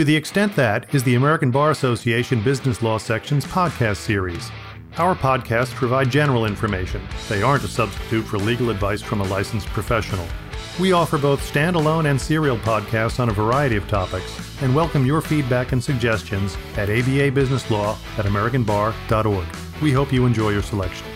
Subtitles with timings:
[0.00, 4.50] To the extent that is the American Bar Association Business Law Section's podcast series.
[4.96, 7.06] Our podcasts provide general information.
[7.28, 10.26] They aren't a substitute for legal advice from a licensed professional.
[10.80, 15.20] We offer both standalone and serial podcasts on a variety of topics and welcome your
[15.20, 19.82] feedback and suggestions at ababusinesslaw at americanbar.org.
[19.82, 21.09] We hope you enjoy your selection.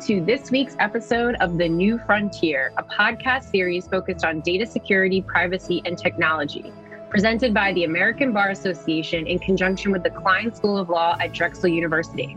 [0.00, 5.22] To this week's episode of The New Frontier, a podcast series focused on data security,
[5.22, 6.70] privacy, and technology,
[7.08, 11.32] presented by the American Bar Association in conjunction with the Kline School of Law at
[11.32, 12.36] Drexel University.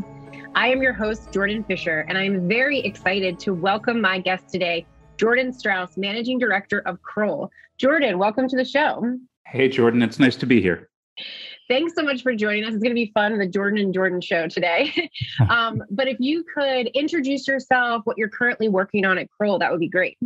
[0.55, 4.85] I am your host, Jordan Fisher, and I'm very excited to welcome my guest today,
[5.17, 7.51] Jordan Strauss, Managing Director of Kroll.
[7.77, 9.17] Jordan, welcome to the show.
[9.45, 10.89] Hey, Jordan, it's nice to be here.
[11.69, 12.73] Thanks so much for joining us.
[12.73, 15.11] It's going to be fun, the Jordan and Jordan show today.
[15.49, 19.69] um, but if you could introduce yourself, what you're currently working on at Kroll, that
[19.69, 20.17] would be great.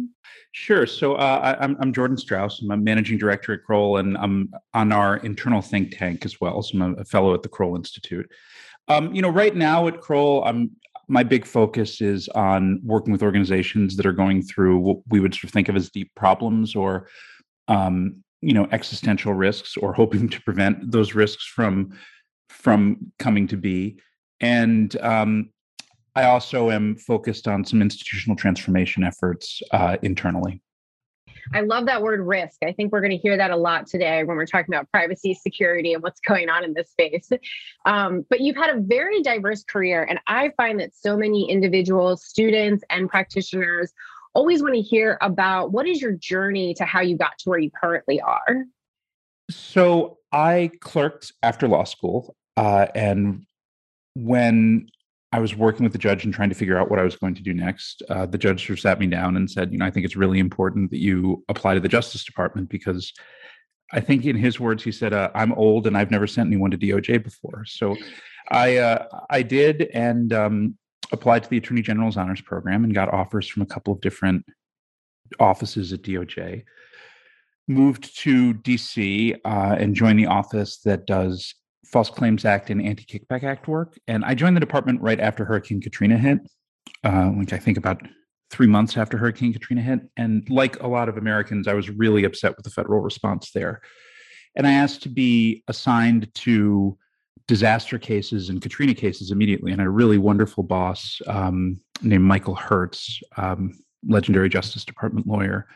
[0.53, 0.87] Sure.
[0.87, 2.61] So uh, I, am I'm Jordan Strauss.
[2.61, 6.61] I'm a managing director at Kroll, and I'm on our internal think tank as well.
[6.61, 8.31] So I'm a fellow at the Kroll Institute.
[8.87, 10.71] Um, you know, right now at Kroll, I'm
[11.09, 15.33] my big focus is on working with organizations that are going through what we would
[15.33, 17.09] sort of think of as deep problems or
[17.67, 21.97] um, you know existential risks or hoping to prevent those risks from
[22.49, 23.97] from coming to be
[24.41, 25.49] and um,
[26.15, 30.61] i also am focused on some institutional transformation efforts uh, internally
[31.53, 32.57] I love that word risk.
[32.63, 35.33] I think we're going to hear that a lot today when we're talking about privacy,
[35.33, 37.29] security, and what's going on in this space.
[37.85, 42.23] Um, but you've had a very diverse career, and I find that so many individuals,
[42.23, 43.91] students, and practitioners
[44.33, 47.59] always want to hear about what is your journey to how you got to where
[47.59, 48.65] you currently are.
[49.49, 53.45] So I clerked after law school, uh, and
[54.15, 54.87] when
[55.31, 57.35] I was working with the judge and trying to figure out what I was going
[57.35, 59.85] to do next, uh, the judge sort of sat me down and said, "You know,
[59.85, 63.13] I think it's really important that you apply to the Justice Department because."
[63.91, 66.71] I think in his words, he said, uh, "I'm old and I've never sent anyone
[66.71, 67.95] to DOJ before." So,
[68.49, 70.77] I uh, I did, and um,
[71.11, 74.45] applied to the Attorney General's Honors Program and got offers from a couple of different
[75.39, 76.63] offices at DOJ.
[77.67, 81.55] Moved to DC uh, and joined the office that does
[81.85, 83.97] False Claims Act and Anti Kickback Act work.
[84.07, 86.39] And I joined the department right after Hurricane Katrina hit,
[87.03, 88.01] uh, which I think about
[88.51, 90.01] three months after Hurricane Katrina hit.
[90.17, 93.81] And like a lot of Americans, I was really upset with the federal response there.
[94.55, 96.97] And I asked to be assigned to
[97.47, 103.21] disaster cases and Katrina cases immediately, and a really wonderful boss um, named Michael Hertz,
[103.37, 103.73] um,
[104.07, 105.67] legendary Justice Department lawyer,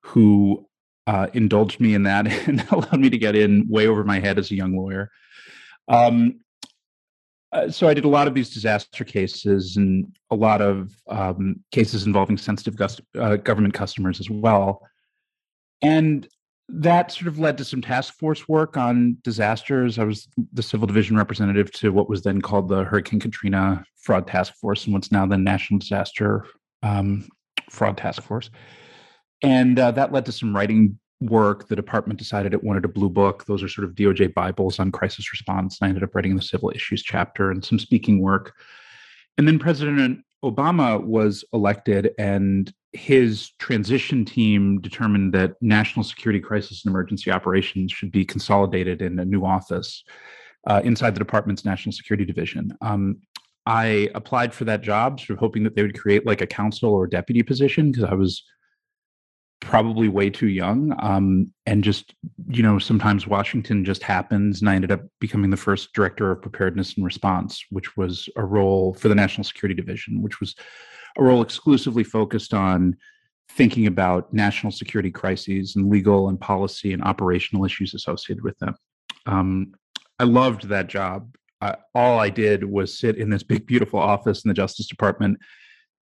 [0.00, 0.66] who
[1.06, 4.38] uh, indulged me in that and allowed me to get in way over my head
[4.38, 5.10] as a young lawyer.
[5.88, 6.40] Um,
[7.52, 11.60] uh, so I did a lot of these disaster cases and a lot of um,
[11.70, 14.82] cases involving sensitive gust- uh, government customers as well.
[15.80, 16.26] And
[16.68, 19.98] that sort of led to some task force work on disasters.
[19.98, 24.26] I was the civil division representative to what was then called the Hurricane Katrina Fraud
[24.26, 26.46] Task Force and what's now the National Disaster
[26.82, 27.28] um,
[27.70, 28.50] Fraud Task Force.
[29.42, 31.68] And uh, that led to some writing work.
[31.68, 33.44] The department decided it wanted a blue book.
[33.44, 35.78] Those are sort of DOJ Bibles on crisis response.
[35.82, 38.54] I ended up writing the civil issues chapter and some speaking work.
[39.36, 46.84] And then President Obama was elected, and his transition team determined that national security crisis
[46.84, 50.04] and emergency operations should be consolidated in a new office
[50.66, 52.72] uh, inside the department's national security division.
[52.80, 53.18] Um,
[53.66, 56.92] I applied for that job, sort of hoping that they would create like a counsel
[56.92, 58.44] or deputy position because I was
[59.60, 60.94] probably way too young.
[61.00, 62.14] Um, and just,
[62.48, 64.60] you know, sometimes Washington just happens.
[64.60, 68.44] And I ended up becoming the first director of preparedness and response, which was a
[68.44, 70.54] role for the National Security Division, which was
[71.18, 72.96] a role exclusively focused on
[73.50, 78.74] thinking about national security crises and legal and policy and operational issues associated with them.
[79.26, 79.74] Um,
[80.18, 81.36] I loved that job.
[81.94, 85.38] All I did was sit in this big, beautiful office in the Justice Department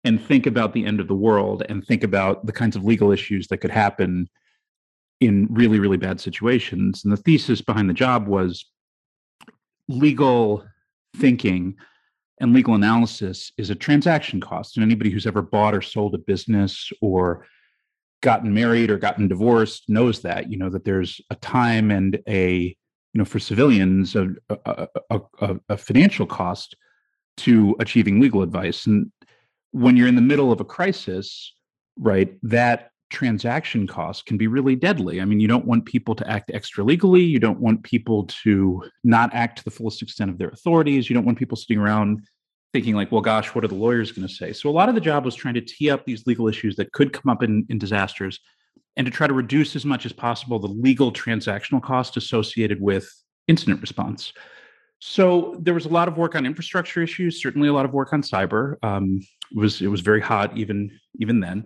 [0.03, 3.11] and think about the end of the world and think about the kinds of legal
[3.11, 4.27] issues that could happen
[5.21, 7.03] in really, really bad situations.
[7.03, 8.65] And the thesis behind the job was
[9.87, 10.65] legal
[11.15, 11.75] thinking
[12.39, 14.75] and legal analysis is a transaction cost.
[14.75, 17.45] And anybody who's ever bought or sold a business or
[18.21, 22.75] gotten married or gotten divorced knows that, you know, that there's a time and a,
[23.13, 24.29] you know, for civilians, a,
[24.65, 24.87] a,
[25.39, 26.75] a, a financial cost
[27.37, 28.85] to achieving legal advice.
[28.85, 29.11] And
[29.71, 31.53] when you're in the middle of a crisis,
[31.97, 35.21] right, that transaction costs can be really deadly.
[35.21, 37.21] I mean, you don't want people to act extra legally.
[37.21, 41.09] You don't want people to not act to the fullest extent of their authorities.
[41.09, 42.25] You don't want people sitting around
[42.73, 44.51] thinking like, well, gosh, what are the lawyers going to say?
[44.51, 46.91] So a lot of the job was trying to tee up these legal issues that
[46.91, 48.39] could come up in, in disasters
[48.97, 53.09] and to try to reduce as much as possible the legal transactional cost associated with
[53.47, 54.33] incident response.
[54.99, 58.13] So there was a lot of work on infrastructure issues, certainly a lot of work
[58.13, 58.75] on cyber.
[58.83, 61.65] Um, it was it was very hot even even then.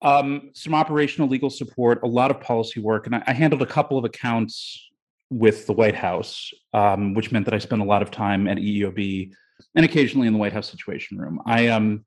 [0.00, 3.66] Um, some operational legal support, a lot of policy work, and I, I handled a
[3.66, 4.88] couple of accounts
[5.30, 8.58] with the White House, um, which meant that I spent a lot of time at
[8.58, 9.32] EEOB
[9.74, 11.40] and occasionally in the White House Situation Room.
[11.46, 12.04] I um,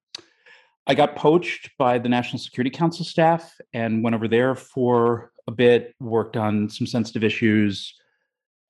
[0.87, 5.51] I got poached by the National Security Council staff and went over there for a
[5.51, 7.95] bit, worked on some sensitive issues,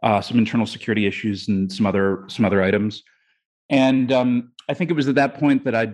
[0.04, 3.04] uh, some internal security issues, and some other some other items.
[3.70, 5.94] And um, I think it was at that point that I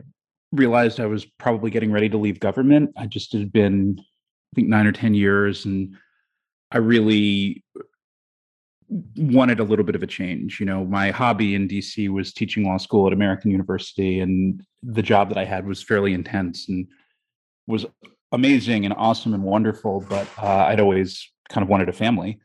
[0.52, 2.92] realized I was probably getting ready to leave government.
[2.98, 5.96] I just had been, I think, nine or 10 years, and
[6.72, 7.64] I really
[9.18, 10.60] wanted a little bit of a change.
[10.60, 15.02] You know, my hobby in DC was teaching law school at American University, and the
[15.02, 16.88] job that I had was fairly intense and
[17.68, 17.86] was
[18.32, 20.06] amazing and awesome and wonderful.
[20.08, 22.40] But uh, I'd always kind of wanted a family.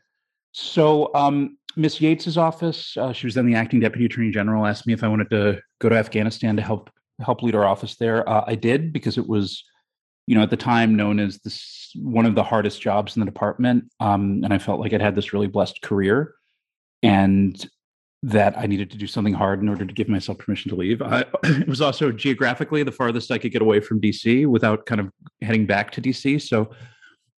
[0.51, 4.85] So um, Miss Yates's office, uh, she was then the acting deputy attorney general, asked
[4.85, 6.89] me if I wanted to go to Afghanistan to help
[7.21, 8.27] help lead our office there.
[8.27, 9.63] Uh, I did because it was,
[10.27, 13.25] you know, at the time known as this one of the hardest jobs in the
[13.25, 16.33] department, um, and I felt like I'd had this really blessed career,
[17.01, 17.65] and
[18.23, 21.01] that I needed to do something hard in order to give myself permission to leave.
[21.01, 25.01] I, it was also geographically the farthest I could get away from DC without kind
[25.01, 25.11] of
[25.41, 26.41] heading back to DC.
[26.41, 26.71] So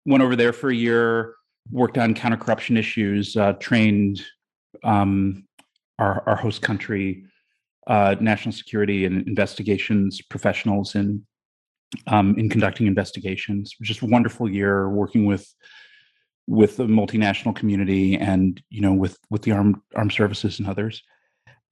[0.05, 1.33] went over there for a year,
[1.71, 4.21] worked on counter corruption issues, uh, trained
[4.83, 5.47] um,
[5.97, 7.25] our, our host country
[7.87, 11.25] uh, national security and investigations professionals in
[12.07, 13.75] um, in conducting investigations.
[13.81, 15.53] Just a wonderful year working with
[16.47, 21.03] with the multinational community and you know with with the armed armed services and others.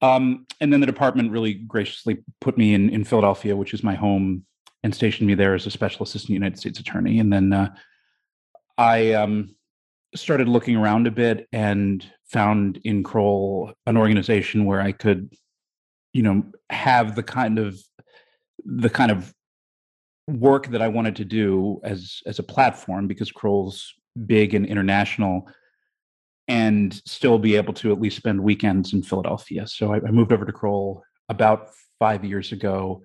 [0.02, 3.94] Um, and then the department really graciously put me in in Philadelphia, which is my
[3.94, 4.44] home,
[4.82, 7.18] and stationed me there as a special assistant United States attorney.
[7.18, 7.74] And then uh,
[8.76, 9.54] I um,
[10.14, 15.32] started looking around a bit and found in Kroll an organization where I could
[16.14, 17.78] you know have the kind of
[18.64, 19.34] the kind of
[20.26, 23.92] work that I wanted to do as as a platform because Kroll's
[24.26, 25.46] big and international
[26.48, 29.66] and still be able to at least spend weekends in Philadelphia.
[29.66, 31.68] So I, I moved over to Kroll about
[31.98, 33.02] five years ago,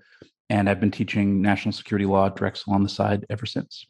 [0.50, 3.88] and I've been teaching national security law at Drexel on the side ever since.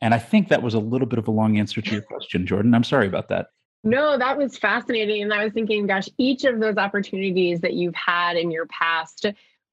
[0.00, 2.46] And I think that was a little bit of a long answer to your question,
[2.46, 2.74] Jordan.
[2.74, 3.46] I'm sorry about that.
[3.84, 5.22] No, that was fascinating.
[5.22, 9.26] And I was thinking, gosh, each of those opportunities that you've had in your past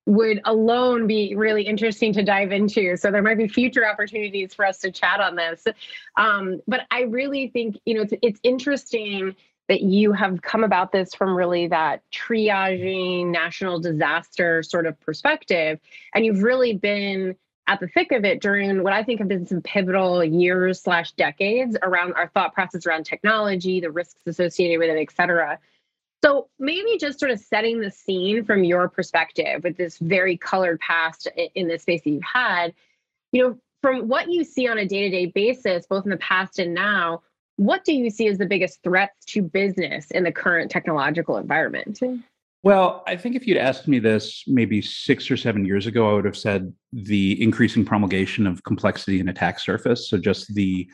[0.05, 2.97] would alone be really interesting to dive into.
[2.97, 5.65] So there might be future opportunities for us to chat on this.
[6.17, 9.35] Um, but I really think, you know, it's, it's interesting
[9.69, 15.79] that you have come about this from really that triaging national disaster sort of perspective.
[16.13, 17.37] And you've really been
[17.71, 21.13] at the thick of it during what I think have been some pivotal years slash
[21.13, 25.57] decades around our thought process around technology, the risks associated with it, et cetera.
[26.21, 30.81] So maybe just sort of setting the scene from your perspective with this very colored
[30.81, 32.73] past in this space that you've had,
[33.31, 36.74] you know, from what you see on a day-to-day basis, both in the past and
[36.74, 37.21] now,
[37.56, 42.00] what do you see as the biggest threats to business in the current technological environment?
[42.00, 42.17] Hmm.
[42.63, 46.13] Well, I think if you'd asked me this maybe six or seven years ago, I
[46.13, 50.09] would have said the increasing promulgation of complexity and attack surface.
[50.09, 50.88] So just the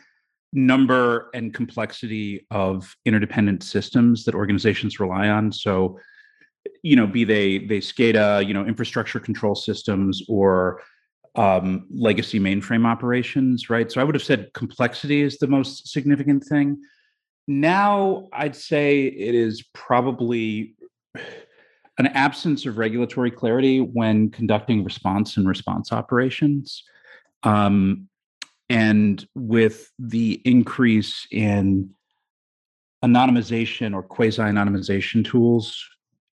[0.53, 5.51] number and complexity of interdependent systems that organizations rely on.
[5.51, 5.99] So,
[6.83, 10.81] you know, be they they SCADA, you know, infrastructure control systems or
[11.35, 13.91] um, legacy mainframe operations, right?
[13.91, 16.81] So I would have said complexity is the most significant thing.
[17.45, 20.75] Now I'd say it is probably
[21.97, 26.83] an absence of regulatory clarity when conducting response and response operations.
[27.43, 28.07] Um,
[28.69, 31.89] and with the increase in
[33.03, 35.83] anonymization or quasi anonymization tools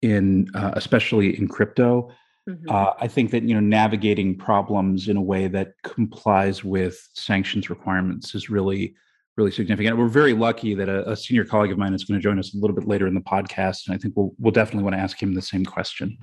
[0.01, 2.09] in uh, especially in crypto
[2.49, 2.69] mm-hmm.
[2.69, 7.69] uh, i think that you know navigating problems in a way that complies with sanctions
[7.69, 8.95] requirements is really
[9.35, 9.97] really significant.
[9.97, 12.53] We're very lucky that a, a, senior colleague of mine is going to join us
[12.53, 15.01] a little bit later in the podcast, and I think we'll we'll definitely want to
[15.01, 16.17] ask him the same question.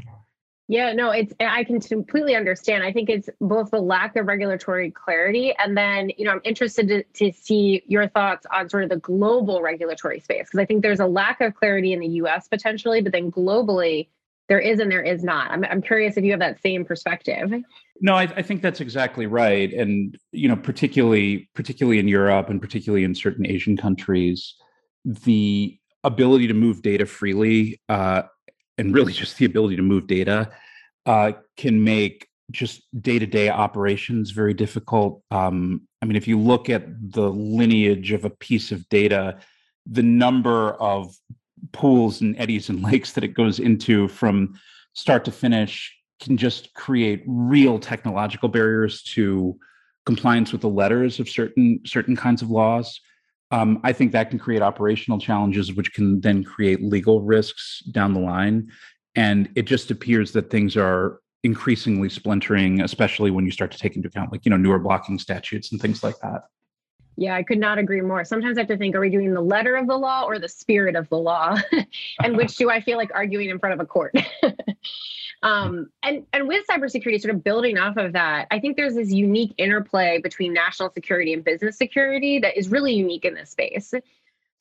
[0.69, 2.85] Yeah, no, it's I can completely understand.
[2.85, 6.87] I think it's both the lack of regulatory clarity, and then you know I'm interested
[6.88, 10.83] to, to see your thoughts on sort of the global regulatory space because I think
[10.83, 12.47] there's a lack of clarity in the U.S.
[12.47, 14.07] potentially, but then globally
[14.50, 15.52] there is and there is not.
[15.52, 17.52] I'm, I'm curious if you have that same perspective.
[18.00, 22.61] No, I, I, think that's exactly right, and you know, particularly particularly in Europe and
[22.61, 24.57] particularly in certain Asian countries,
[25.04, 28.23] the ability to move data freely uh,
[28.76, 30.50] and really just the ability to move data
[31.07, 36.83] uh, can make just day-to-day operations very difficult um, i mean if you look at
[37.12, 39.38] the lineage of a piece of data
[39.87, 41.14] the number of
[41.73, 44.59] pools and eddies and lakes that it goes into from
[44.95, 49.57] start to finish can just create real technological barriers to
[50.05, 53.00] compliance with the letters of certain certain kinds of laws
[53.50, 58.14] um, I think that can create operational challenges, which can then create legal risks down
[58.14, 58.71] the line.
[59.17, 63.97] And it just appears that things are increasingly splintering, especially when you start to take
[63.97, 66.43] into account like, you know, newer blocking statutes and things like that.
[67.17, 68.25] Yeah, I could not agree more.
[68.25, 70.49] Sometimes I have to think, are we doing the letter of the law or the
[70.49, 71.57] spirit of the law?
[72.23, 74.14] and which do I feel like arguing in front of a court?
[75.43, 79.11] um, and and with cybersecurity, sort of building off of that, I think there's this
[79.11, 83.93] unique interplay between national security and business security that is really unique in this space.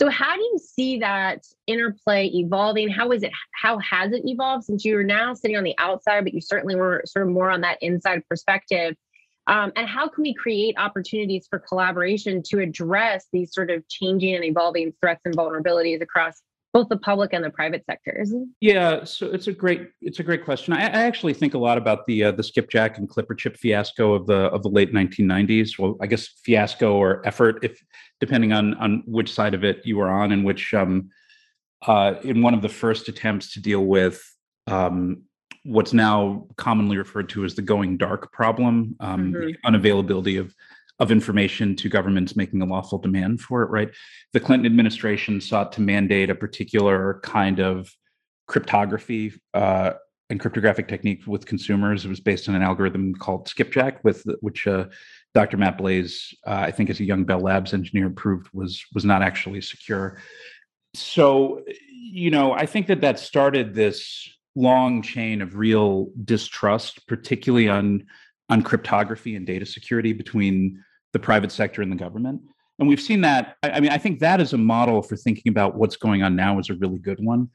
[0.01, 2.87] So how do you see that interplay evolving?
[2.87, 3.31] How is it?
[3.51, 7.03] How has it evolved since you're now sitting on the outside, but you certainly were
[7.05, 8.95] sort of more on that inside perspective?
[9.49, 14.35] Um, and how can we create opportunities for collaboration to address these sort of changing
[14.35, 18.31] and evolving threats and vulnerabilities across both the public and the private sectors?
[18.61, 20.73] Yeah, so it's a great it's a great question.
[20.73, 24.13] I, I actually think a lot about the uh, the skipjack and clipper chip fiasco
[24.13, 25.79] of the of the late 1990s.
[25.79, 27.83] Well, I guess fiasco or effort, if
[28.19, 31.09] depending on on which side of it you were on, and which um,
[31.87, 34.23] uh, in one of the first attempts to deal with
[34.67, 35.23] um,
[35.63, 39.47] what's now commonly referred to as the going dark problem, um, mm-hmm.
[39.47, 40.53] the unavailability of
[40.99, 43.67] of information to governments making a lawful demand for it.
[43.67, 43.89] Right,
[44.33, 47.91] the Clinton administration sought to mandate a particular kind of
[48.47, 49.93] cryptography uh,
[50.29, 52.05] and cryptographic technique with consumers.
[52.05, 54.85] It was based on an algorithm called Skipjack, with which uh,
[55.33, 55.57] Dr.
[55.57, 59.21] Matt Blaze, uh, I think, as a young Bell Labs engineer, proved was was not
[59.21, 60.21] actually secure.
[60.95, 67.69] So, you know, I think that that started this long chain of real distrust, particularly
[67.69, 68.05] on
[68.49, 72.41] on cryptography and data security between the private sector and the government.
[72.79, 73.57] And we've seen that.
[73.61, 76.59] I mean, I think that is a model for thinking about what's going on now
[76.59, 77.49] is a really good one.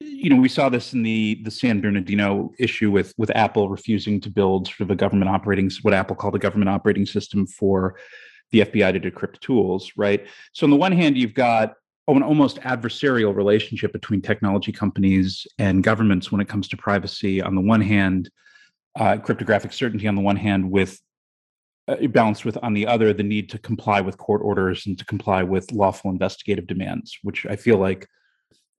[0.00, 4.20] You know, we saw this in the the San Bernardino issue with with Apple refusing
[4.20, 7.96] to build sort of a government operating what Apple called a government operating system for
[8.52, 10.26] the FBI to decrypt tools, right?
[10.52, 11.74] So on the one hand, you've got
[12.14, 17.42] an almost adversarial relationship between technology companies and governments when it comes to privacy.
[17.42, 18.30] On the one hand,
[18.98, 21.00] uh, cryptographic certainty on the one hand, with
[21.88, 25.04] uh, balanced with on the other the need to comply with court orders and to
[25.04, 28.06] comply with lawful investigative demands, which I feel like,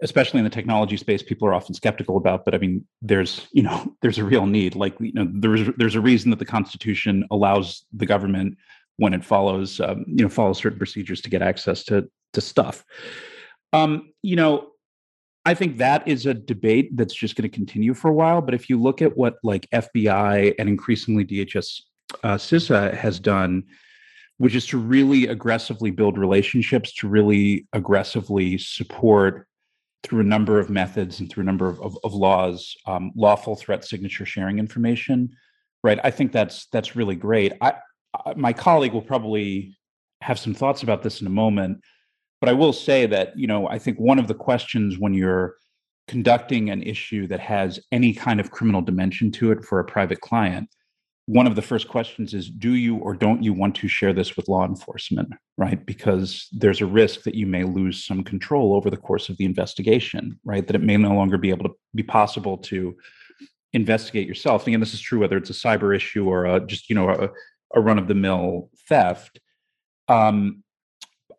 [0.01, 2.45] especially in the technology space, people are often skeptical about.
[2.45, 4.75] But I mean, there's you know there's a real need.
[4.75, 8.57] Like you know there's there's a reason that the Constitution allows the government
[8.95, 12.85] when it follows um, you know follows certain procedures to get access to to stuff.
[13.73, 14.69] Um, you know,
[15.45, 18.41] I think that is a debate that's just going to continue for a while.
[18.41, 21.81] But if you look at what like FBI and increasingly DHS
[22.23, 23.63] uh, CISA has done,
[24.37, 29.47] which is to really aggressively build relationships, to really aggressively support
[30.03, 33.55] through a number of methods and through a number of, of, of laws, um, lawful
[33.55, 35.29] threat signature sharing information.
[35.83, 35.99] Right.
[36.03, 37.53] I think that's that's really great.
[37.61, 37.73] I,
[38.25, 39.75] I my colleague will probably
[40.21, 41.81] have some thoughts about this in a moment
[42.39, 45.55] but I will say that, you know, I think one of the questions when you're
[46.07, 50.21] conducting an issue that has any kind of criminal dimension to it for a private
[50.21, 50.69] client,
[51.25, 54.37] one of the first questions is do you or don't you want to share this
[54.37, 55.27] with law enforcement,
[55.57, 55.85] right?
[55.85, 59.43] Because there's a risk that you may lose some control over the course of the
[59.43, 60.65] investigation, right?
[60.65, 62.95] That it may no longer be able to be possible to
[63.73, 64.65] investigate yourself.
[64.65, 67.29] Again, this is true whether it's a cyber issue or a, just, you know, a,
[67.75, 69.41] a run of the mill theft.
[70.07, 70.63] Um,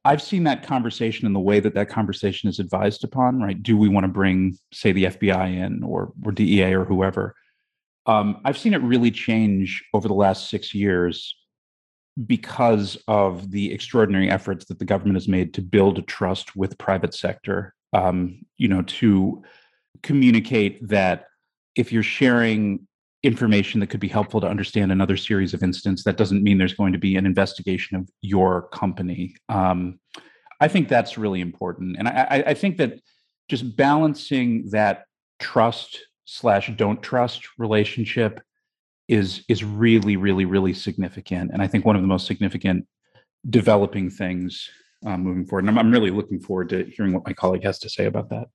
[0.08, 3.62] I've seen that conversation and the way that that conversation is advised upon, right?
[3.62, 7.34] Do we want to bring, say, the FBI in or, or DEA or whoever?
[8.06, 11.36] Um, I've seen it really change over the last six years
[12.26, 16.78] because of the extraordinary efforts that the government has made to build a trust with
[16.78, 17.74] private sector.
[17.92, 19.42] Um, you know, to
[20.02, 21.26] communicate that
[21.76, 22.87] if you're sharing
[23.22, 26.04] information that could be helpful to understand another series of incidents.
[26.04, 29.34] That doesn't mean there's going to be an investigation of your company.
[29.48, 29.98] Um,
[30.60, 33.00] I think that's really important, and I, I think that
[33.48, 35.04] just balancing that
[35.38, 38.40] trust slash don't trust relationship
[39.08, 42.86] is is really really really significant and i think one of the most significant
[43.48, 44.68] developing things
[45.06, 47.78] um, moving forward and I'm, I'm really looking forward to hearing what my colleague has
[47.80, 48.48] to say about that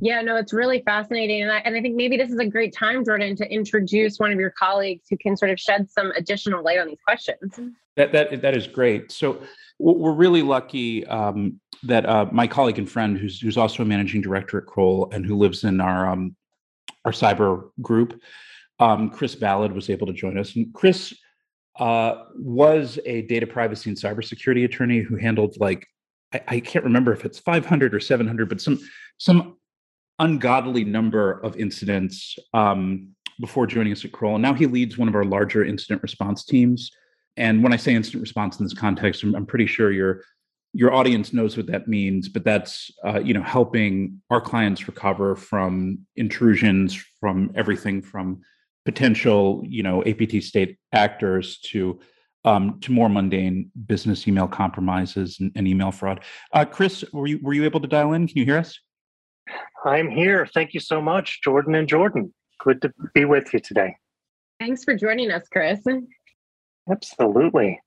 [0.00, 1.42] Yeah, no, it's really fascinating.
[1.42, 4.32] And I, and I think maybe this is a great time, Jordan, to introduce one
[4.32, 7.58] of your colleagues who can sort of shed some additional light on these questions.
[7.96, 9.10] That, that, that is great.
[9.10, 9.42] So
[9.78, 14.20] we're really lucky um, that uh, my colleague and friend, who's, who's also a managing
[14.20, 16.36] director at Kroll and who lives in our, um,
[17.04, 18.20] our cyber group,
[18.78, 20.56] um, Chris Ballard, was able to join us.
[20.56, 21.14] And Chris
[21.78, 25.86] uh, was a data privacy and cybersecurity attorney who handled like
[26.32, 28.80] I, I, can't remember if it's 500 or 700, but some
[29.18, 29.55] some
[30.18, 33.08] ungodly number of incidents um,
[33.40, 34.36] before joining us at Kroll.
[34.36, 36.90] And now he leads one of our larger incident response teams.
[37.36, 40.22] And when I say incident response in this context, I'm, I'm pretty sure your
[40.72, 42.28] your audience knows what that means.
[42.28, 48.40] But that's uh, you know helping our clients recover from intrusions, from everything from
[48.84, 52.00] potential you know APT state actors to
[52.46, 56.20] um, to more mundane business email compromises and, and email fraud.
[56.52, 58.26] Uh, Chris, were you were you able to dial in?
[58.26, 58.78] Can you hear us?
[59.84, 60.46] I'm here.
[60.46, 62.32] Thank you so much, Jordan and Jordan.
[62.60, 63.96] Good to be with you today.
[64.58, 65.80] Thanks for joining us, Chris.
[66.90, 67.80] Absolutely.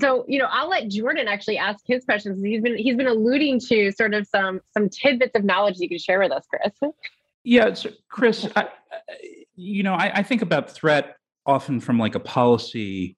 [0.00, 2.42] So, you know, I'll let Jordan actually ask his questions.
[2.44, 5.98] He's been he's been alluding to sort of some some tidbits of knowledge you can
[5.98, 6.92] share with us, Chris.
[7.44, 8.68] Yeah, so Chris, I,
[9.56, 13.16] you know, I, I, think about threat often from like a policy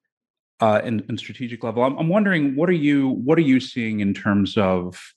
[0.59, 1.83] uh, and, and strategic level.
[1.83, 5.13] I'm, I'm wondering what are you what are you seeing in terms of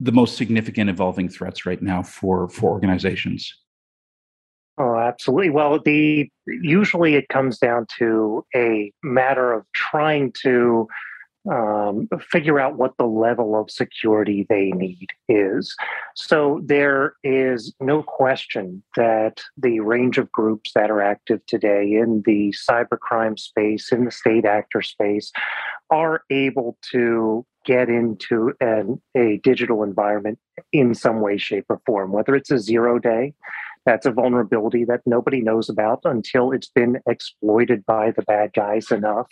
[0.00, 3.54] the most significant evolving threats right now for for organizations?
[4.78, 5.50] Oh, absolutely.
[5.50, 10.86] Well, the usually it comes down to a matter of trying to
[11.50, 15.74] um, figure out what the level of security they need is.
[16.14, 22.22] So there is no question that the range of groups that are active today in
[22.26, 25.32] the cybercrime space, in the state actor space,
[25.90, 30.38] are able to get into an, a digital environment
[30.72, 33.34] in some way, shape, or form, whether it's a zero day
[33.88, 38.90] that's a vulnerability that nobody knows about until it's been exploited by the bad guys
[38.90, 39.28] enough.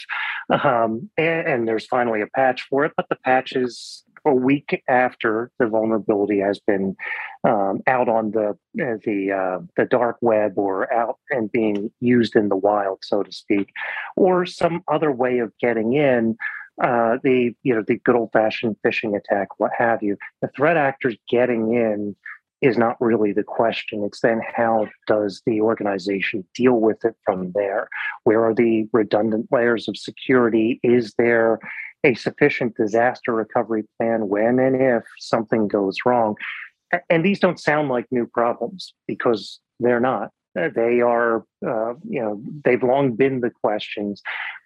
[0.49, 4.83] Um, and, and there's finally a patch for it, but the patch is a week
[4.89, 6.97] after the vulnerability has been
[7.45, 12.49] um, out on the the uh, the dark web or out and being used in
[12.49, 13.69] the wild, so to speak,
[14.17, 16.37] or some other way of getting in.
[16.83, 20.17] Uh, the you know the good old fashioned phishing attack, what have you.
[20.43, 22.15] The threat actors getting in
[22.63, 24.03] is not really the question.
[24.05, 27.89] It's then how does the organization deal with it from there?
[28.25, 30.81] Where are the redundant layers of security?
[30.83, 31.59] Is there
[32.05, 36.37] a sufficient disaster recovery plan when and if something goes wrong?
[37.11, 40.31] And these don't sound like new problems because they're not.
[40.55, 44.23] They are, uh, you know, they've long been the questions,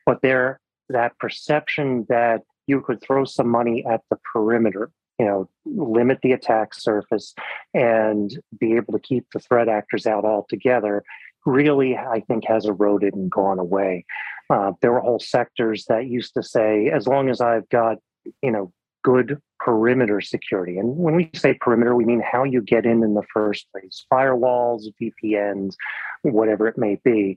[0.07, 5.49] but they're that perception that you could throw some money at the perimeter you know
[5.67, 7.35] limit the attack surface
[7.75, 11.03] and be able to keep the threat actors out altogether
[11.45, 14.05] really i think has eroded and gone away.
[14.49, 17.99] Uh, there were whole sectors that used to say as long as i've got
[18.43, 18.73] you know
[19.03, 23.15] good perimeter security and when we say perimeter we mean how you get in in
[23.15, 25.75] the first place firewalls vpns
[26.23, 27.37] whatever it may be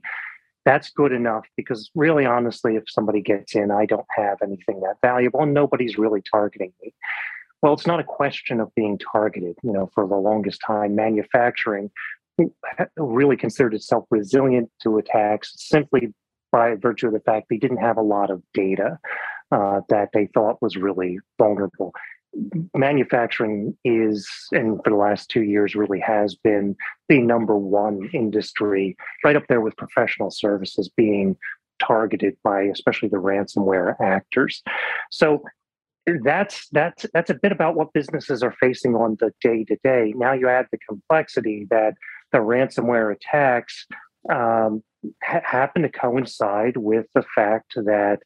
[0.64, 4.96] that's good enough because really honestly if somebody gets in i don't have anything that
[5.02, 6.92] valuable and nobody's really targeting me
[7.64, 9.56] well, it's not a question of being targeted.
[9.62, 11.90] You know, for the longest time, manufacturing
[12.98, 16.12] really considered itself resilient to attacks simply
[16.52, 18.98] by virtue of the fact they didn't have a lot of data
[19.50, 21.94] uh, that they thought was really vulnerable.
[22.74, 26.76] Manufacturing is, and for the last two years, really has been
[27.08, 31.36] the number one industry, right up there with professional services being
[31.80, 34.62] targeted by especially the ransomware actors.
[35.10, 35.42] So
[36.24, 40.12] that's that's that's a bit about what businesses are facing on the day to day.
[40.16, 41.94] Now you add the complexity that
[42.32, 43.86] the ransomware attacks
[44.30, 44.82] um,
[45.22, 48.18] ha- happen to coincide with the fact that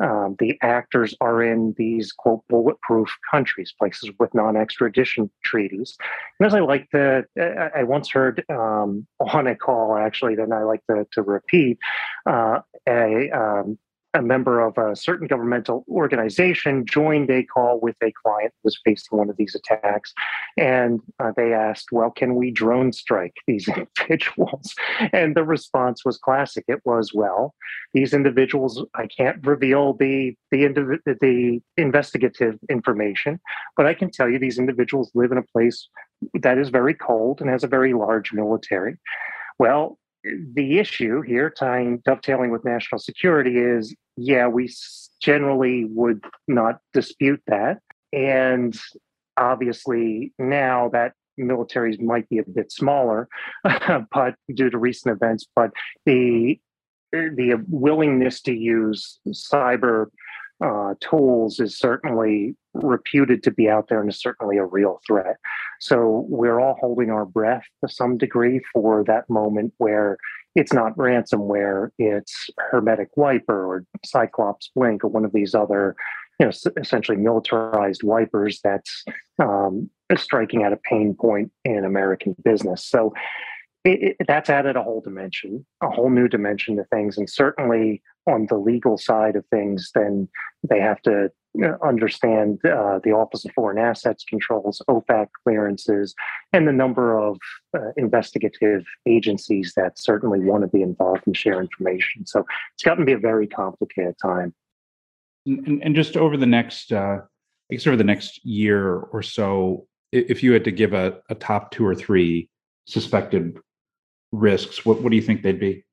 [0.00, 5.96] um, the actors are in these quote bulletproof countries, places with non-extradition treaties.
[6.38, 7.24] And as I like to,
[7.74, 11.78] I once heard um, on a call actually, that I like to, to repeat,
[12.26, 13.78] uh, a um,
[14.14, 18.78] a member of a certain governmental organization joined a call with a client who was
[18.84, 20.14] facing one of these attacks.
[20.56, 24.74] And uh, they asked, Well, can we drone strike these individuals?
[25.12, 26.64] And the response was classic.
[26.68, 27.54] It was, Well,
[27.92, 33.40] these individuals, I can't reveal the, the, indiv- the investigative information,
[33.76, 35.88] but I can tell you these individuals live in a place
[36.40, 38.96] that is very cold and has a very large military.
[39.58, 39.98] Well,
[40.54, 44.72] the issue here, tying dovetailing with national security, is yeah, we
[45.20, 47.78] generally would not dispute that,
[48.12, 48.78] and
[49.36, 53.28] obviously now that militaries might be a bit smaller,
[53.64, 55.72] but due to recent events, but
[56.06, 56.58] the
[57.12, 60.06] the willingness to use cyber
[60.62, 65.36] uh, tools is certainly reputed to be out there and is certainly a real threat.
[65.80, 70.16] So we're all holding our breath to some degree for that moment where
[70.54, 75.96] it's not ransomware, it's Hermetic Wiper or Cyclops Blink or one of these other,
[76.38, 79.04] you know, essentially militarized wipers that's
[79.40, 82.84] um, striking at a pain point in American business.
[82.84, 83.12] So
[83.84, 87.18] it, it, that's added a whole dimension, a whole new dimension to things.
[87.18, 90.28] And certainly on the legal side of things, then
[90.68, 91.30] they have to
[91.62, 96.14] uh, understand uh, the Office of Foreign Assets controls, OFAC clearances,
[96.52, 97.38] and the number of
[97.76, 102.26] uh, investigative agencies that certainly want to be involved and share information.
[102.26, 104.54] So it's gotten to be a very complicated time.
[105.46, 107.18] And, and just over the next, uh,
[107.70, 111.34] I guess over the next year or so, if you had to give a, a
[111.34, 112.48] top two or three
[112.86, 113.58] suspected
[114.34, 115.84] risks, what, what do you think they'd be?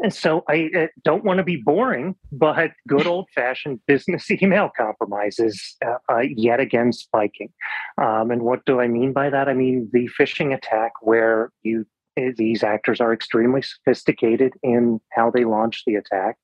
[0.00, 4.70] And so I uh, don't want to be boring, but good old fashioned business email
[4.76, 7.52] compromises uh, uh, yet again spiking.
[7.98, 9.48] Um, and what do I mean by that?
[9.48, 15.30] I mean the phishing attack where you uh, these actors are extremely sophisticated in how
[15.30, 16.36] they launch the attack.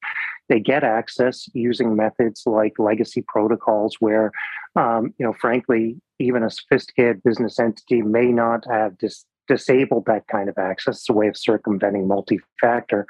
[0.49, 4.33] They get access using methods like legacy protocols, where,
[4.75, 10.25] um, you know, frankly, even a sophisticated business entity may not have dis- disabled that
[10.29, 10.99] kind of access.
[10.99, 13.07] It's a way of circumventing multi-factor,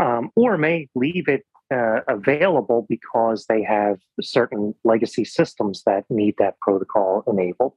[0.00, 6.34] um, or may leave it uh, available because they have certain legacy systems that need
[6.38, 7.74] that protocol enabled.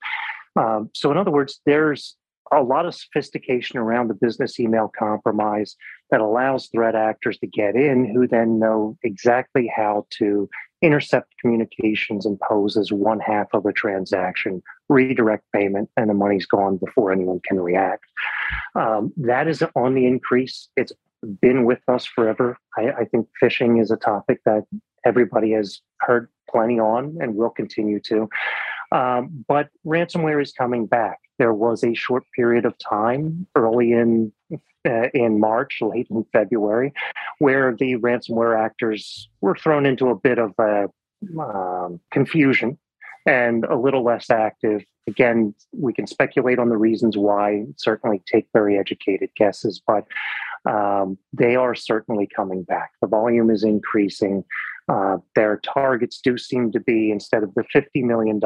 [0.56, 2.16] Um, so, in other words, there's
[2.52, 5.76] a lot of sophistication around the business email compromise
[6.12, 10.50] that allows threat actors to get in who then know exactly how to
[10.82, 16.46] intercept communications and pose as one half of a transaction, redirect payment, and the money's
[16.46, 18.06] gone before anyone can react.
[18.76, 20.70] Um, that is on the increase.
[20.78, 20.94] It's
[21.42, 22.58] been with us forever.
[22.78, 24.66] I, I think phishing is a topic that
[25.06, 28.30] everybody has heard plenty on and will continue to.
[28.92, 31.20] Um, but ransomware is coming back.
[31.40, 34.32] There was a short period of time early in
[34.88, 36.94] uh, in March, late in February,
[37.40, 40.88] where the ransomware actors were thrown into a bit of a,
[41.40, 42.78] um, confusion
[43.26, 44.84] and a little less active.
[45.08, 50.06] Again, we can speculate on the reasons why, certainly take very educated guesses, but
[50.66, 52.92] um, they are certainly coming back.
[53.02, 54.44] The volume is increasing.
[54.90, 58.40] Uh, their targets do seem to be, instead of the $50 million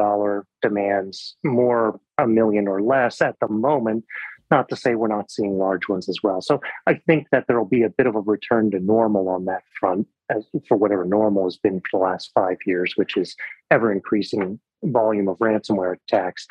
[0.60, 4.04] demands, more a million or less at the moment.
[4.50, 6.42] Not to say we're not seeing large ones as well.
[6.42, 9.46] So I think that there will be a bit of a return to normal on
[9.46, 13.34] that front, as for whatever normal has been for the last five years, which is
[13.70, 16.46] ever increasing volume of ransomware attacks.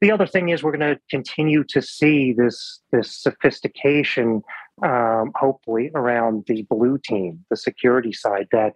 [0.00, 4.42] The other thing is we're going to continue to see this this sophistication,
[4.82, 8.48] um, hopefully, around the blue team, the security side.
[8.52, 8.74] That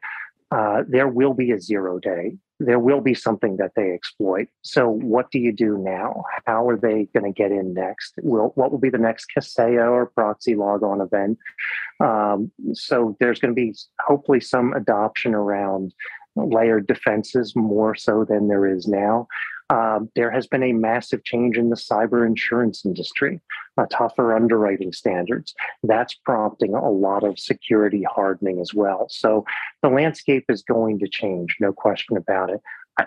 [0.52, 2.36] uh, there will be a zero day
[2.66, 4.48] there will be something that they exploit.
[4.62, 6.24] So, what do you do now?
[6.46, 8.14] How are they going to get in next?
[8.22, 11.38] Will what will be the next Kaseya or ProxyLogon event?
[12.00, 15.94] Um, so, there's going to be hopefully some adoption around
[16.36, 19.26] layered defenses more so than there is now.
[19.72, 23.40] Um, there has been a massive change in the cyber insurance industry,
[23.78, 25.54] uh, tougher underwriting standards.
[25.82, 29.06] That's prompting a lot of security hardening as well.
[29.08, 29.46] So
[29.82, 32.60] the landscape is going to change, no question about it.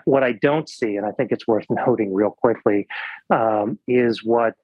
[0.06, 2.88] What I don't see, and I think it's worth noting real quickly,
[3.30, 4.54] um, is what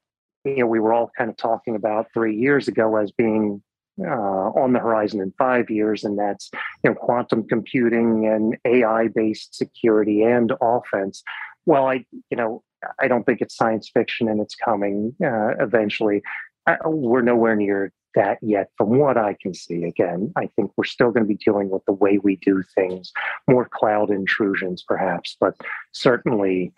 [0.44, 3.62] you know we were all kind of talking about three years ago as being
[4.00, 6.50] uh, on the horizon in five years, and that's
[6.82, 11.22] you know quantum computing and AI based security and offense
[11.66, 12.62] well, I you know
[12.98, 16.22] I don't think it's science fiction and it's coming uh, eventually.
[16.66, 19.84] I, we're nowhere near that yet, from what I can see.
[19.84, 23.12] Again, I think we're still going to be dealing with the way we do things,
[23.48, 25.54] more cloud intrusions, perhaps, but
[25.92, 26.72] certainly,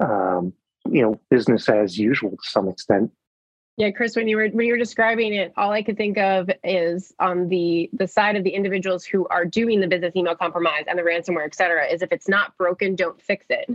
[0.00, 0.52] um,
[0.90, 3.10] you know, business as usual to some extent.
[3.76, 6.50] Yeah, Chris, when you were when you were describing it, all I could think of
[6.64, 10.84] is on the the side of the individuals who are doing the business email compromise
[10.86, 13.70] and the ransomware, et cetera, is if it's not broken, don't fix it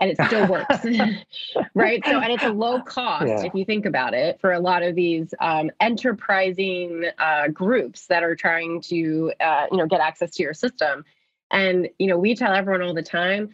[0.00, 0.84] and it still works
[1.74, 2.02] right?
[2.04, 3.44] So and it's a low cost yeah.
[3.44, 8.22] if you think about it for a lot of these um, enterprising uh, groups that
[8.22, 11.04] are trying to uh, you know get access to your system.
[11.50, 13.50] And you know we tell everyone all the time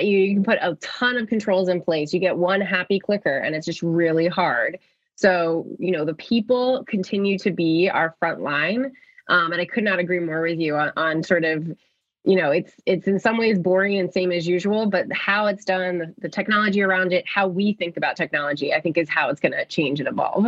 [0.00, 2.12] you, you can put a ton of controls in place.
[2.12, 4.78] You get one happy clicker and it's just really hard.
[5.16, 8.92] So you know the people continue to be our front line
[9.28, 11.76] um, and i could not agree more with you on, on sort of
[12.24, 15.64] you know it's it's in some ways boring and same as usual but how it's
[15.64, 19.28] done the, the technology around it how we think about technology i think is how
[19.28, 20.46] it's going to change and evolve.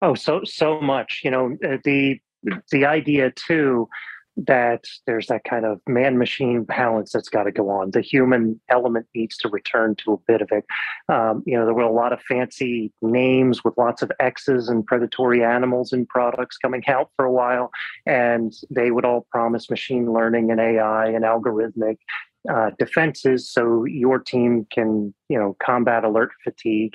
[0.00, 2.20] Oh so so much you know uh, the
[2.70, 3.88] the idea too
[4.46, 7.90] that there's that kind of man machine balance that's got to go on.
[7.90, 10.64] The human element needs to return to a bit of it.
[11.08, 14.86] Um, you know, there were a lot of fancy names with lots of X's and
[14.86, 17.70] predatory animals and products coming out for a while,
[18.06, 21.98] and they would all promise machine learning and AI and algorithmic.
[22.48, 26.94] Uh, defenses so your team can you know combat alert fatigue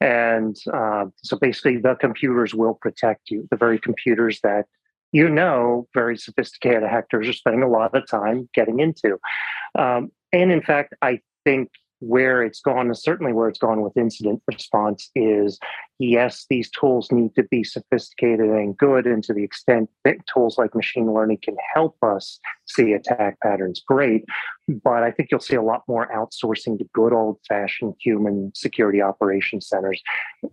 [0.00, 4.66] and uh, so basically the computers will protect you the very computers that
[5.14, 9.16] you know very sophisticated hackers are spending a lot of time getting into.
[9.78, 14.42] Um, and in fact, I think where it's gone, certainly where it's gone with incident
[14.48, 15.60] response, is
[16.00, 19.06] yes, these tools need to be sophisticated and good.
[19.06, 23.82] And to the extent that tools like machine learning can help us see attack patterns,
[23.86, 24.24] great.
[24.68, 29.00] But I think you'll see a lot more outsourcing to good old fashioned human security
[29.00, 30.02] operations centers.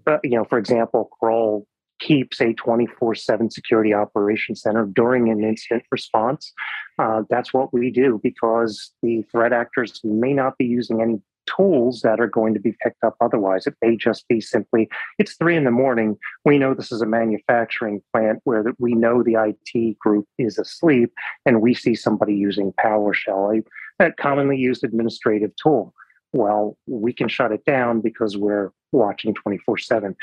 [0.05, 1.65] Uh, you know, for example, Kroll
[2.01, 6.51] keeps a 24 7 security operations center during an incident response.
[6.99, 12.01] Uh, that's what we do because the threat actors may not be using any tools
[12.01, 13.65] that are going to be picked up otherwise.
[13.65, 16.17] It may just be simply, it's three in the morning.
[16.45, 21.11] We know this is a manufacturing plant where we know the IT group is asleep
[21.45, 23.63] and we see somebody using PowerShell,
[23.99, 25.93] a commonly used administrative tool
[26.33, 30.15] well, we can shut it down because we're watching 24 uh, 7.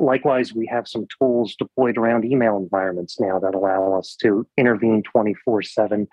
[0.00, 5.02] Likewise, we have some tools deployed around email environments now that allow us to intervene
[5.02, 6.08] 24 um, 7,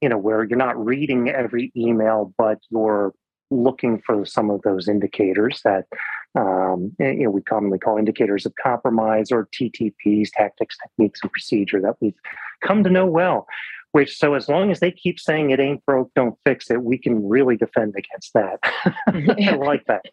[0.00, 3.12] you know, where you're not reading every email, but you're
[3.50, 5.86] looking for some of those indicators that
[6.34, 11.80] um, you know we commonly call indicators of compromise or TTPs, tactics, techniques, and procedure
[11.80, 12.18] that we've
[12.62, 13.46] come to know well.
[13.92, 16.98] Which so as long as they keep saying it ain't broke, don't fix it, we
[16.98, 18.58] can really defend against that.
[19.06, 20.04] I like that.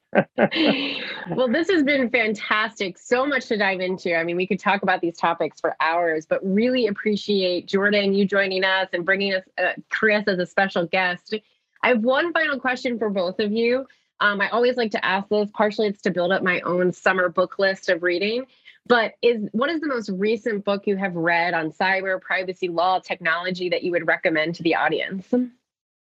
[1.36, 2.98] well, this has been fantastic.
[2.98, 4.16] So much to dive into.
[4.16, 8.26] I mean, we could talk about these topics for hours, but really appreciate Jordan you
[8.26, 11.36] joining us and bringing us uh, Chris as a special guest.
[11.84, 13.86] I have one final question for both of you.
[14.22, 15.50] Um, I always like to ask this.
[15.54, 18.46] Partially, it's to build up my own summer book list of reading.
[18.88, 23.00] But is what is the most recent book you have read on cyber privacy law
[23.00, 25.34] technology that you would recommend to the audience?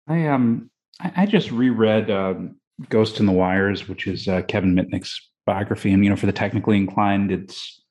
[0.08, 2.56] I um I just reread um,
[2.88, 6.32] Ghost in the Wires, which is uh, Kevin Mitnick's biography, and you know for the
[6.32, 7.82] technically inclined, it's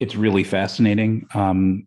[0.00, 1.26] it's really fascinating.
[1.34, 1.86] Um,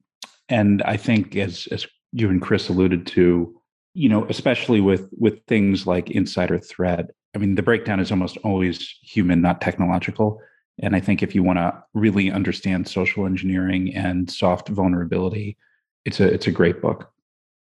[0.50, 3.54] and I think as as you and Chris alluded to,
[3.94, 8.38] you know, especially with with things like insider threat, I mean, the breakdown is almost
[8.44, 10.40] always human, not technological.
[10.80, 15.58] And I think if you want to really understand social engineering and soft vulnerability,
[16.06, 17.12] it's a it's a great book.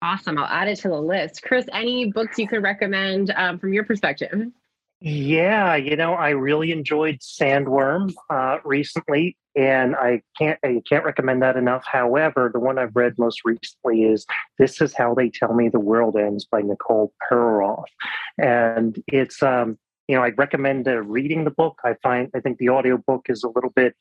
[0.02, 0.38] Awesome.
[0.38, 1.42] I'll add it to the list.
[1.42, 4.48] Chris, any books you could recommend um, from your perspective?
[5.00, 11.42] Yeah, you know, I really enjoyed Sandworm uh, recently, and I can't I can't recommend
[11.42, 11.84] that enough.
[11.86, 14.24] However, the one I've read most recently is
[14.58, 17.84] "This Is How They Tell Me the World Ends" by Nicole Perlroth,
[18.38, 21.80] and it's um, you know, I'd recommend uh, reading the book.
[21.84, 23.96] I find I think the audiobook is a little bit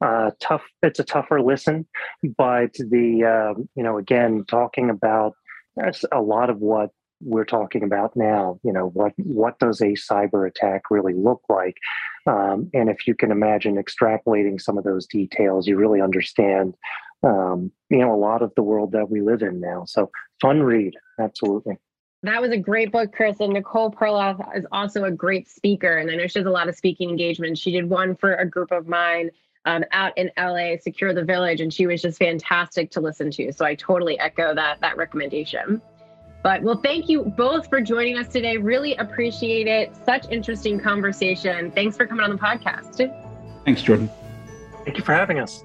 [0.00, 0.62] uh, tough.
[0.82, 1.86] It's a tougher listen,
[2.36, 5.34] but the um, you know, again, talking about
[5.76, 6.90] that's a lot of what
[7.20, 8.60] we're talking about now.
[8.62, 11.76] You know, what what does a cyber attack really look like?
[12.26, 16.74] Um, and if you can imagine extrapolating some of those details, you really understand.
[17.24, 19.82] Um, you know, a lot of the world that we live in now.
[19.86, 20.08] So,
[20.40, 21.78] fun read, absolutely.
[22.22, 23.38] That was a great book, Chris.
[23.40, 25.98] And Nicole Perlroth is also a great speaker.
[25.98, 27.60] And I know she has a lot of speaking engagements.
[27.60, 29.30] She did one for a group of mine
[29.64, 33.52] um, out in LA, Secure the Village, and she was just fantastic to listen to.
[33.52, 35.80] So I totally echo that that recommendation.
[36.42, 38.56] But well, thank you both for joining us today.
[38.56, 39.94] Really appreciate it.
[40.06, 41.70] Such interesting conversation.
[41.72, 43.12] Thanks for coming on the podcast.
[43.64, 44.08] Thanks, Jordan.
[44.84, 45.64] Thank you for having us.